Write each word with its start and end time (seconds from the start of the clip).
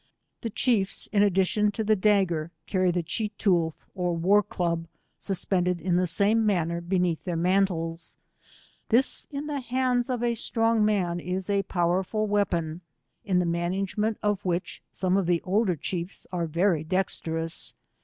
Ths 0.41 0.49
chiefs, 0.55 1.07
in 1.11 1.21
addition 1.21 1.69
to 1.73 1.83
the 1.83 1.95
dagger, 1.95 2.49
carry 2.65 2.89
the 2.89 3.03
cheetoUh^ 3.03 3.73
or 3.93 4.17
war 4.17 4.41
club 4.41 4.87
suspended 5.19 5.79
in 5.79 5.95
the 5.95 6.07
same 6.07 6.43
manner 6.43 6.81
beneath 6.81 7.23
their 7.23 7.35
mantles; 7.37 8.17
this 8.89 9.27
in 9.29 9.45
the 9.45 9.59
hands 9.59 10.09
of 10.09 10.23
a 10.23 10.33
strong 10.33 10.83
man, 10.83 11.19
is 11.19 11.51
a 11.51 11.61
powerful 11.61 12.25
weapon, 12.25 12.81
in 13.23 13.37
the 13.37 13.45
management 13.45 14.17
of 14.23 14.43
which, 14.43 14.81
gome 14.99 15.17
of 15.17 15.27
the 15.27 15.39
older 15.43 15.75
chiefs 15.75 16.25
are 16.31 16.47
very 16.47 16.83
dexterous. 16.83 17.75